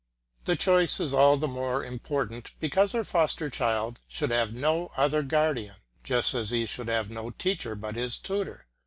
[0.45, 5.21] The choice is all the more important because her foster child should have no other
[5.21, 8.65] guardian, just as he should have no teacher but his tutor.